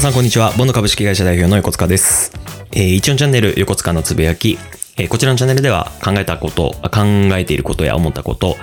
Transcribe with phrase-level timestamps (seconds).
[0.00, 0.52] 皆さんこんにちは。
[0.56, 2.32] ボンド株式会社代表の横塚です。
[2.72, 4.58] えー、一応チャンネル横塚のつぶやき。
[4.96, 7.04] えーこちらのチャンネルでは考えたこと、考
[7.36, 8.56] えていることや思ったこと、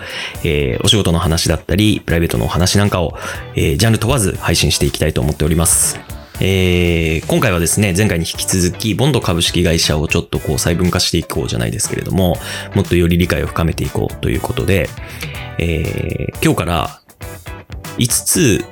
[0.43, 3.13] えーお仕事の話だったり、プライベートのお話なんかを、
[3.53, 5.99] えージャンル問わず配信していきたいと思っております。
[6.39, 12.39] えー今回はですね、前回に引き続き、ボンド株式会社をちょっとこう細分化していこうじゃないですけれども、
[12.73, 14.89] もっとより理解を深めていこうということで、
[15.59, 16.99] えー今日から
[17.99, 18.65] 5つ、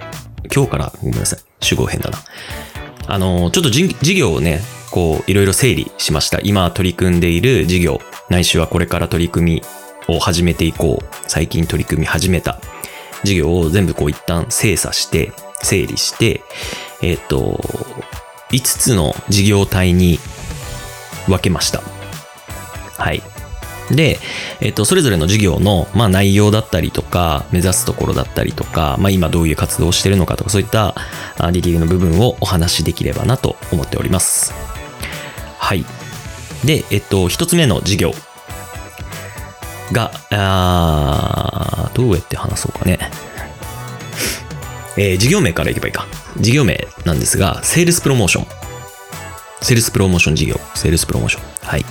[0.51, 2.17] 今日からごめんなさい、主語編だな。
[3.07, 4.61] あの、ちょっと事業をね、
[4.91, 6.39] こう、いろいろ整理しました。
[6.41, 9.61] 今取り組んでいる事業、ないしはこれから取り組み
[10.07, 11.05] を始めていこう。
[11.27, 12.59] 最近取り組み始めた
[13.23, 16.41] 事業を全部こう一旦精査して、整理して、
[17.01, 17.59] えっ、と、
[18.51, 20.19] 5つの事業体に
[21.27, 21.81] 分けました。
[22.97, 23.21] はい。
[23.91, 24.19] で、
[24.61, 30.95] えっと、それぞれの事業の、まあ、内容だったりとか、目指すところだったりとか、まあ、今どういう活動をしているのかとか、そういった
[31.37, 34.53] あディティールの部分をお話しできればなと思っております。
[35.59, 35.85] はい。
[36.63, 38.13] で、えっと、一つ目の事業
[39.91, 42.99] が、あーどうやって話そうかね。
[44.97, 46.07] えー事業名からいけばいいか。
[46.37, 48.47] 事業名なんですが、セールスプロモーション。
[49.61, 50.59] セールスプロモーション事業。
[50.73, 51.43] セールスプロモーション。
[51.67, 51.85] はい。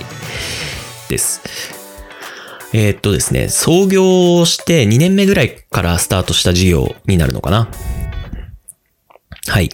[1.09, 1.84] です。
[2.73, 7.69] えーっとですね、創業して2年目ぐらいからスタートした事業になるのかな。
[9.47, 9.69] はい。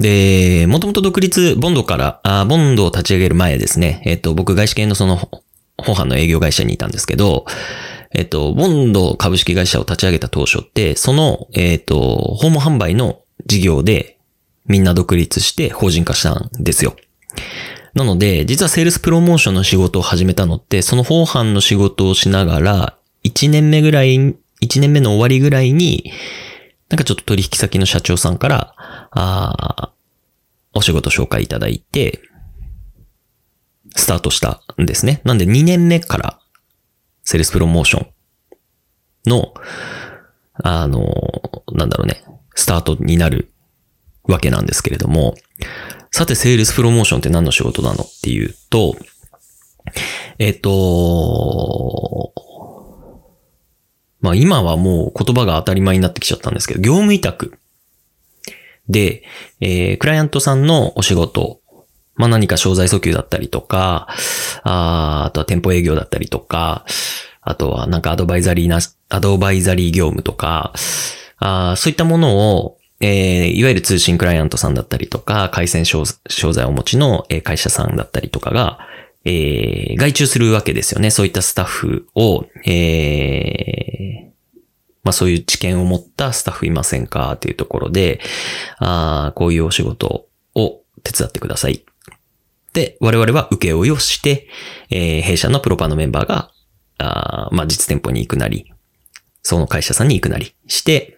[0.00, 5.16] で、もともと独立、ボンドから、あボンドを立ち上げる前ですね、えっと、僕外資系のその、
[5.78, 7.44] 本販の営業会社にいたんですけど、
[8.14, 14.18] えっと、ボンド株式会社を立ち上げた当初って、その、えっと、訪問販売の事業で
[14.66, 16.96] みんな独立して法人化したんですよ。
[17.94, 24.36] なので、実はセールスプロモーションの仕事を始めたのって、その訪販の仕事をしながら、1年目ぐらい、1
[24.80, 26.12] 年目の終わりぐらいに、
[26.88, 28.74] なんかちょっと取引先の社長さんから、
[29.12, 29.92] あ
[30.74, 32.20] お仕事紹介いただいて、
[33.96, 35.20] スタートしたんですね。
[35.24, 36.40] なんで2年目から、
[37.22, 39.54] セールスプロモーションの、
[40.54, 41.04] あの、
[41.72, 42.24] なんだろうね、
[42.56, 43.52] スタートになる
[44.24, 45.34] わけなんですけれども、
[46.16, 48.94] さて、セールスプロモーションって何の仕事なのっていうと、
[50.38, 52.32] えっ、と、
[54.20, 57.58] まあ今はもう言葉が当たり前になってきちゃったんですけど、業務委託
[58.88, 59.24] で、
[59.60, 61.60] えークライアントさんのお仕事、
[62.14, 64.06] まあ何か商材訴求だったりとか、
[64.62, 66.84] ああとは店舗営業だったりとか、
[67.40, 70.74] あとはなんかアドバイザリーな、アドバイザリー業務とか、
[71.38, 78.78] あそういったものを、えーいわゆる通信クライアントさんだったりとか、回線商材をお持ちの会社さんだったりとかが、
[79.26, 81.10] えー外注するわけですよね。
[81.10, 84.34] そういったスタッフを、えー
[85.02, 87.32] まあそういう知見を持ったスタッフいませんか？
[87.32, 88.20] っていうところで、
[88.78, 91.84] あーこういうお仕事を手伝ってください。
[92.72, 94.48] で、我々は請負いをして、
[94.88, 96.50] えー弊社のプロパのメンバーが、
[96.96, 98.72] あーまあ実店舗に行くなり、
[99.42, 101.13] その会社さんに行くなりして、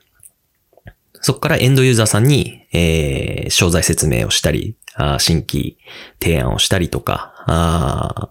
[1.27, 5.77] そこからエンドユーザーさんに、えー商材説明をしたり、あ新規
[6.23, 8.31] 提案をしたりとか、あ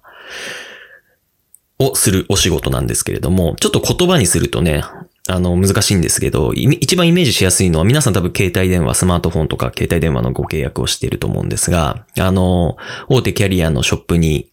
[1.78, 4.86] をするお仕事なんですけれども、ちょっと言葉にするとね、
[5.28, 12.78] あの、難しいんですけど、い一番イメージしやすいのは皆さん多分携帯電話、スマートフォンとか携帯電話のご契約をしていると思うんですが、あの、
[13.10, 14.50] 大手キャリアのショップに、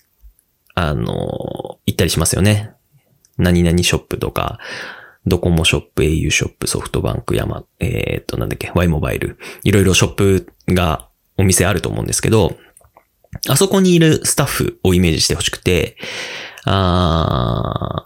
[0.74, 2.72] あの、行ったりしますよね。
[3.38, 4.58] 何々ショップとか、
[5.26, 9.38] ドコモショップ、au ショップ、ソフトバンク、ヤマ、えーっと、なんだっけ、Y モバイル。
[9.62, 12.56] いろいろショップが、お店あると思うんですけど、
[13.48, 15.96] あそこにいるスタッフをイメージしてほしくて、
[16.64, 18.04] あ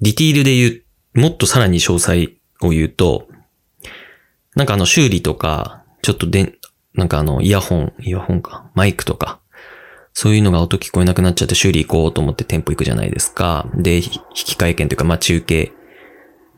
[0.00, 0.82] ディティールで言
[1.14, 3.28] う、もっとさらに詳細を言うと、
[4.56, 6.54] なんかあの修理とか、ちょっとで、
[6.94, 9.40] なんかあのイヤホン、イヤホンか、マイクとか、
[10.12, 13.70] そういうのが音聞こえなくなっちゃって修理行こうと思って店舗行くじゃないですか。
[13.76, 15.72] で、ひ引換券というか、待ち受け、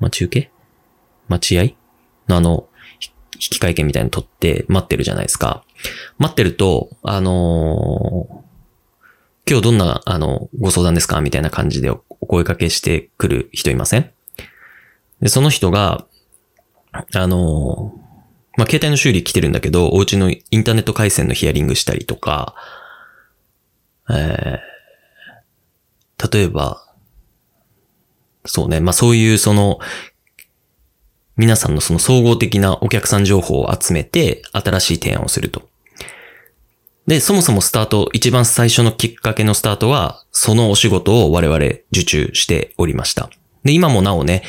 [0.02, 0.50] 待ち受け
[1.28, 1.62] 待合
[2.28, 2.69] のあの、
[2.99, 3.12] ひ
[3.52, 5.64] 引換券みたいなの取って待ってるじゃないですか。
[6.19, 8.43] 待ってると、あのー
[9.44, 11.20] 今日どんな、あの、ご相談ですか？
[11.20, 14.08] みたいな感じでお声掛けしてくる人いません？
[15.20, 16.06] で、その人が、
[16.93, 17.93] あの、
[18.56, 22.55] まあ、携帯の修理来てるんだけど、お家のインターネット回線のヒアリングしたりとか、
[24.08, 26.92] えー、例えば、
[28.44, 29.79] そうね、まあ、そういうその、
[31.37, 35.69] 皆さんのその総合的なお客さん情報を集めて、新しい提案をすると。
[37.06, 41.59] で、そもそもスタート、一番最初のきっかけのスタートは、そのお仕事を我々
[41.91, 43.31] 受注しておりました。
[43.65, 44.43] で、今もなおね、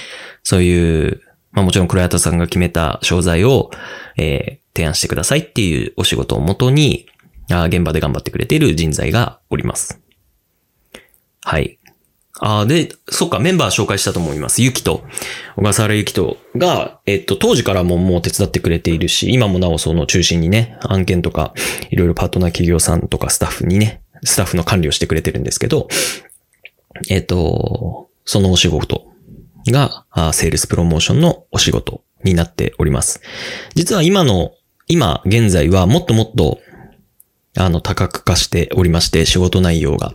[0.43, 3.71] そういう、まあもちろんクライアントさんが決めた商材を、
[4.17, 7.07] えー提案してくださいっていうお仕事をもとに、
[7.51, 10.01] あ現場で頑張ってくれている人材がおります。
[11.41, 11.77] はい。
[12.45, 14.61] あで、そっか、メンバー紹介したと思います。
[14.61, 15.05] ゆきと、
[15.55, 21.53] 小笠原ゆきとが、えっと、当時からももう手伝ってくれているし、今もなおその中心にね、案件とか、
[21.89, 25.87] いろいろパートナー企業さんとかスタッフにね、スタッフの管理をしてくれてるんですけど、
[27.09, 29.05] えっと、そのお仕事
[29.67, 33.21] が、セールスプロモーションのお仕事になっております。
[33.73, 34.51] 実は今の、
[34.89, 36.59] 今現在はもっともっと、
[37.55, 40.13] あの、多角化しておりまして、仕事内容が。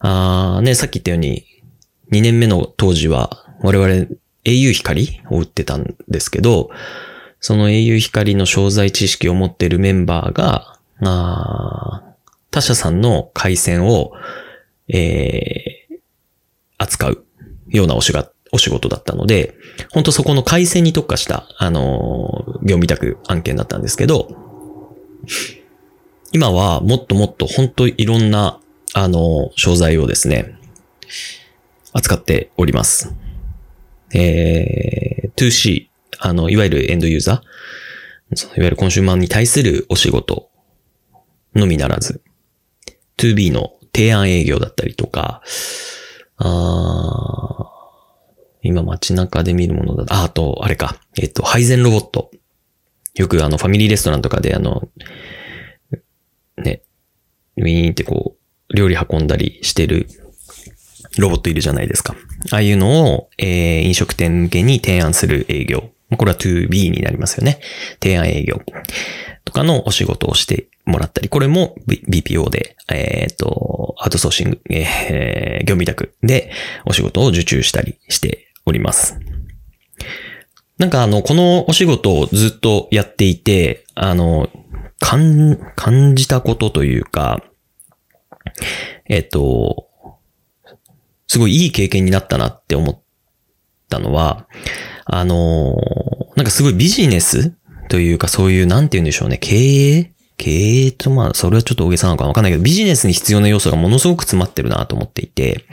[0.00, 1.44] あね、さっき言ったように、
[2.12, 4.06] 2年目の当時は、我々
[4.44, 6.70] au 光を売ってたんですけど、
[7.40, 12.02] その au 光の商材知識を持っているメンバーが、あ
[12.50, 14.12] 他社さんの回線を、
[14.88, 15.98] えー、
[16.78, 17.24] 扱う
[17.68, 19.54] ようなお仕事お仕事だったので、
[19.92, 24.28] 本当そこの回線に特化した、あのー、業務委託案件だったんですけど、
[26.32, 28.60] 今はもっともっと本当いろんな、
[28.98, 30.58] あの、商材をですね、
[31.92, 33.14] 扱っております。
[34.14, 35.88] えー、2C、
[36.18, 40.48] あの、いわゆるエンドユーザー、いわゆるコンシューマーに対するお仕事
[41.54, 42.22] のみならず、
[43.18, 45.42] 2B の提案営業だったりとか、
[46.38, 47.70] あ
[48.62, 50.06] 今街中で見るものだ。
[50.08, 50.98] あ、あと、あれか。
[51.18, 52.30] えっと、配膳ロボット。
[53.14, 54.88] よくあの、ファミリーレストランとかであの、
[56.56, 56.80] ね、
[57.58, 58.45] ウィーンってこう、
[58.76, 60.06] 料理運んだりしてる
[61.18, 62.14] ロボットいるじゃないですか。
[62.52, 65.90] ああいうのを、えー、飲食店向けに提案する営業。
[66.16, 67.60] これは 2B になりますよね。
[68.00, 68.60] 提案営業。
[69.44, 76.52] とかのお仕事をしてもらったり、これも BPO で、えっ、ー、と、アウトソーシング、えー、業務委託で
[76.84, 79.18] お仕事を受注したりしております。
[80.78, 84.50] なんかあの、このお仕事をずっとやっていて、あの、
[85.00, 87.42] 感、感じたことというか、
[89.06, 89.88] えっと、
[91.26, 93.00] すごいいい経験になったなって思っ
[93.88, 94.46] たのは、
[95.04, 95.76] あの、
[96.36, 97.54] なんかすごいビジネス
[97.88, 100.12] というかそういう、なんて言うんでしょうね、経営？
[100.38, 105.64] 経営とまあ、それはちょっと大げさなのかわかんないけど、ビジネスに必要な要素がものすごく詰まってるなと思っていて、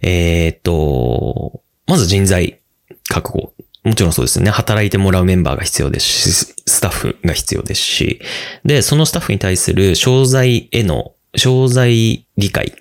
[0.00, 2.60] え、っと、まず人材
[3.08, 3.52] 確保。
[3.84, 4.50] もちろんそうですね。
[4.50, 8.20] 働いてもらうメンバーが必要ですし、スタッフが必要ですし、
[8.64, 12.74] で、そのスタッフに対する商材への、商材理解。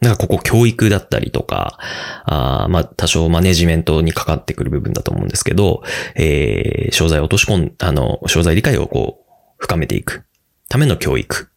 [0.00, 1.78] なんかここ教育だったりとか、
[2.24, 5.82] あまあ多少マネジメントにかかってくる部分だと思うんですけど、
[6.14, 10.24] えー、商材を落とし込ん、あの、商材理解をこう、深めていく
[10.68, 11.48] ための教育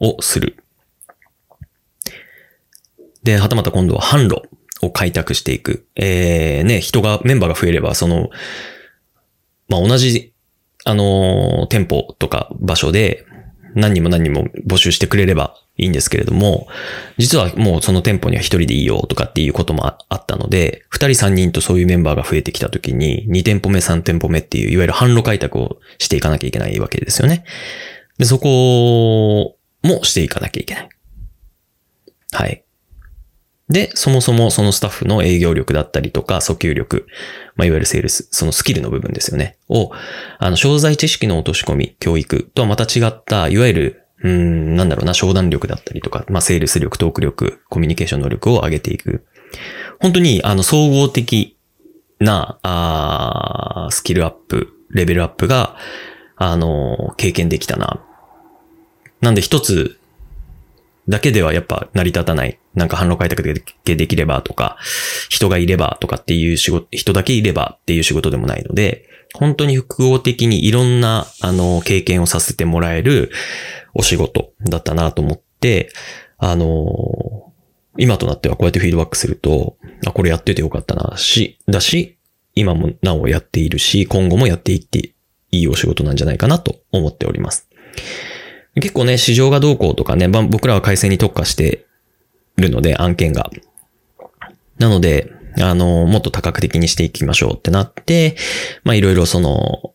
[0.00, 0.56] をする。
[3.22, 4.42] で、はたまた今度は販路。
[4.82, 5.86] を開拓していく。
[5.94, 8.30] えー、ね、人が、メンバーが増えれば、その、
[9.68, 10.32] まあ、同じ、
[10.84, 13.24] あのー、店舗とか場所で
[13.74, 16.68] 何人も何人も募集してくれればいいんですけれども、
[17.18, 27.44] 実はもうその店舗には一人でいいよとかっていうこともあったので、二人三人とそういうメンバーが増えてきた時に、二店舗目三店舗目っていう、いわゆる販路開拓をしていかなきゃいけないわけですよね。
[28.18, 30.88] で、そこもしていかなきゃいけない。
[32.32, 32.64] はい。
[33.72, 37.06] で、そもそもそのスタッフの営業力だったりとか、訴求力、
[37.56, 39.56] まあ、いわゆるセールス、そのスキルの部分ですよね。
[39.68, 39.90] を、
[40.38, 49.24] あの、商材知識の落とし込み、教育とはまた違った、いわゆる、うん、なんだろうな、商談力だったりとか、まあ、セールス力、トーク力、コミュニケーション能力を上げていく。
[50.00, 51.56] 本当に、あの、総合的
[52.20, 55.76] な、あスキルアップ、レベルアップが、
[56.36, 58.04] あの、経験できたな。
[59.22, 59.98] なんで一つ
[61.08, 62.58] だけではやっぱ成り立たない。
[62.74, 64.78] なんか販路開拓だけできればとか、
[65.28, 73.30] 人がいればとかっていう仕事、人だけいればっていう仕事でもないので、本当に複合的にいろんな、あの、経験をさせてもらえる
[73.94, 75.90] お仕事だったなと思って、
[76.38, 77.52] あの、
[77.98, 82.16] 今となってはこうやってフィードバックすると、あ、これやっててよかったな、し、だし、
[82.54, 85.12] 今もなおやっているし、今後もやっていって
[85.50, 87.68] いいお仕事なんじゃないかなと思っております。
[88.74, 91.86] 結構ね、市場がどうこうとかね、僕らは回線に特化して
[92.56, 93.50] るので、案件が。
[94.78, 98.36] なので、あの、もっと多角的にしていきましょうってなって、
[98.84, 99.92] まあいろいろその、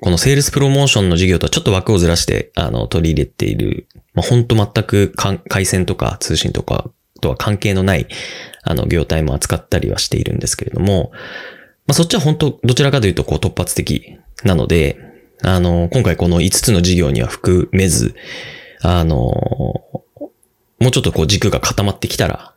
[0.00, 5.12] このセールスプロモーションの事業とはちょっと枠をずらして、あの、取り入れている、まあ本当全く
[5.48, 6.90] 回線とか通信とか
[7.20, 8.06] とは関係のない、
[8.62, 11.10] あの、業態も扱ったりはしているんですけれども、
[11.86, 15.07] まあそっちは本当どちらかというとこう突発的なので、
[15.42, 18.14] あの、今回この5つの事業には含めず、
[18.82, 22.54] あの、もうちょっとこう軸が固まってきたら、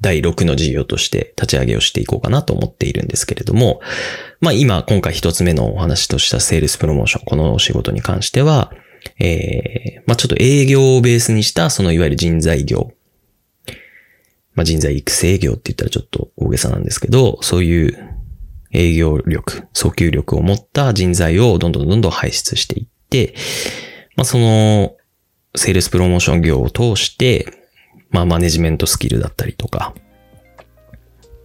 [0.00, 3.80] 第6の事業として立ち上げをしていこうかなと思っているんですけれども、
[4.40, 8.72] まあ今、今回一つ目のお話としたセールスプロモーション、このお仕事に関しては、
[9.18, 12.92] えー、まあちょっと営業をベースにしたそのいわゆる人材業。
[14.54, 18.16] まあ人材育成業って言ったらちょっと大げさなんですけど、そういう
[18.72, 23.34] 営業力、訴求力を持った人材をどんどんどんどん輩出していって、
[24.16, 24.96] まあその、
[25.54, 27.46] セールスプロモーション業を通して、
[28.10, 29.94] まあマネジメントスキルだったりとか、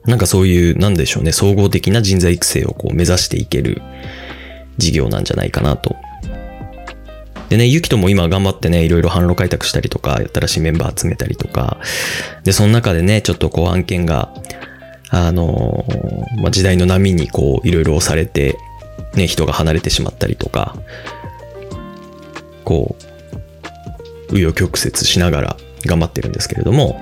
[0.06, 3.82] なんかそういう、なんでしょうね、総合的な人材育成をこう目指していける
[4.78, 5.96] 事業なんじゃないかなと。
[7.50, 11.80] でね、ゆきとも今頑張ってね、いろいろ販路開拓したりとか、新しいメンバー集めたりとか、
[12.44, 14.34] で、その中でね、ちょっとこう案件が、
[15.14, 15.86] あの
[16.38, 18.58] まあ、時代の波にこう、いろいろ押されて、
[19.14, 20.76] ね、人が離れてしまったりとか、
[22.64, 22.96] こ
[24.30, 27.00] う、紆余曲折しながら頑張ってるんですけれども、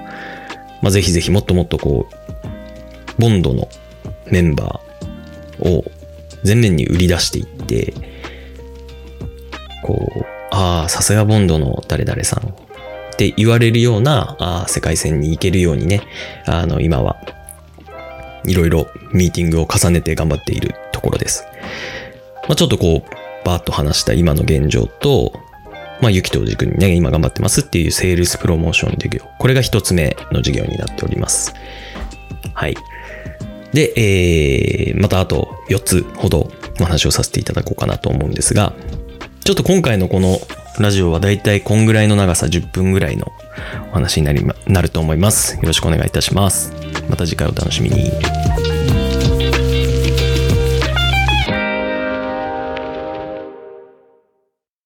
[0.82, 3.70] まあ、ぜひぜひもっともっとこう、ボンドの
[4.32, 5.84] メンバーを
[6.44, 7.94] 前面に売り出していって、
[9.84, 16.02] こう、ああ、さすがボンドの誰々さんって言われるようなあ世界線に行けるようにね、
[16.46, 17.18] あの、今は
[18.46, 21.46] いろいろミーティングを重ねて頑張っているところです。
[22.48, 25.34] まあ、ちょっとこう、バーッと話した今の現状と、
[26.02, 29.26] まあ、ゆきと軸にね、今頑張ってますっていうセールスプロモーション事業。
[29.38, 31.54] これが一つ目の事業になっております。
[32.54, 32.76] はい。
[33.74, 38.74] で、えー、またあと4つほどお話をさせていただこうかなと思うんですが、
[39.44, 40.40] ちょっと今回のこの
[40.80, 43.32] ラジオはだいたいこんぐらいの長さ10分ぐらいの
[43.92, 45.56] お話になり、まなると思います。
[45.56, 46.79] よろしくお願いいたします。
[47.10, 48.12] また次回お楽しみに。